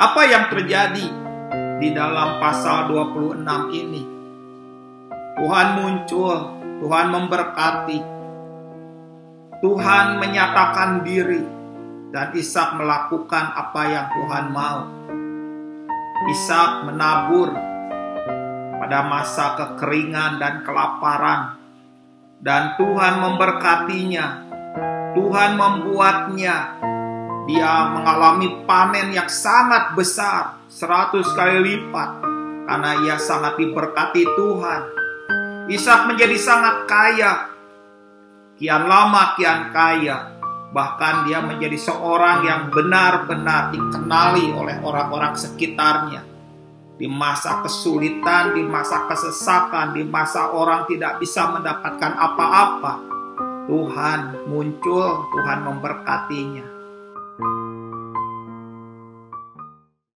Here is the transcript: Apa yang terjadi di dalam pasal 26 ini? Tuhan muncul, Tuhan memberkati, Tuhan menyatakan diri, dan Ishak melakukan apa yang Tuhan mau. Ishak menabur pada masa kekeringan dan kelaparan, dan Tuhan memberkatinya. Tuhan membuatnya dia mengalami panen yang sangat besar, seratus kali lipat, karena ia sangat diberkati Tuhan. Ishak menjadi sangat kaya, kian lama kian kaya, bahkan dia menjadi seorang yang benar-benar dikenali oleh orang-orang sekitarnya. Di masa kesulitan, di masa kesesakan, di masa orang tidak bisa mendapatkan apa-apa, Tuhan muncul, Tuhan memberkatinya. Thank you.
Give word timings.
Apa 0.00 0.24
yang 0.24 0.48
terjadi 0.48 1.12
di 1.76 1.92
dalam 1.92 2.40
pasal 2.40 2.88
26 2.88 3.44
ini? 3.68 4.00
Tuhan 5.36 5.68
muncul, 5.76 6.36
Tuhan 6.80 7.06
memberkati, 7.12 8.00
Tuhan 9.60 10.06
menyatakan 10.16 11.04
diri, 11.04 11.44
dan 12.16 12.32
Ishak 12.32 12.80
melakukan 12.80 13.52
apa 13.52 13.82
yang 13.92 14.06
Tuhan 14.08 14.44
mau. 14.48 14.88
Ishak 16.32 16.88
menabur 16.88 17.52
pada 18.80 19.04
masa 19.04 19.52
kekeringan 19.52 20.40
dan 20.40 20.64
kelaparan, 20.64 21.60
dan 22.40 22.72
Tuhan 22.80 23.20
memberkatinya. 23.20 24.48
Tuhan 25.12 25.60
membuatnya 25.60 26.56
dia 27.48 27.92
mengalami 27.96 28.64
panen 28.68 29.16
yang 29.16 29.28
sangat 29.30 29.96
besar, 29.96 30.60
seratus 30.68 31.28
kali 31.32 31.60
lipat, 31.60 32.10
karena 32.68 32.90
ia 33.06 33.16
sangat 33.16 33.56
diberkati 33.56 34.22
Tuhan. 34.36 34.82
Ishak 35.70 36.10
menjadi 36.10 36.36
sangat 36.36 36.90
kaya, 36.90 37.32
kian 38.58 38.84
lama 38.90 39.38
kian 39.38 39.70
kaya, 39.70 40.36
bahkan 40.74 41.26
dia 41.26 41.40
menjadi 41.40 41.78
seorang 41.78 42.46
yang 42.46 42.62
benar-benar 42.74 43.70
dikenali 43.74 44.50
oleh 44.54 44.76
orang-orang 44.82 45.34
sekitarnya. 45.38 46.22
Di 47.00 47.08
masa 47.08 47.64
kesulitan, 47.64 48.52
di 48.52 48.60
masa 48.60 49.08
kesesakan, 49.08 49.96
di 49.96 50.04
masa 50.04 50.52
orang 50.52 50.84
tidak 50.84 51.16
bisa 51.16 51.48
mendapatkan 51.48 52.12
apa-apa, 52.12 52.92
Tuhan 53.64 54.50
muncul, 54.50 55.30
Tuhan 55.32 55.64
memberkatinya. 55.64 56.79
Thank 57.40 57.48
you. 57.48 57.69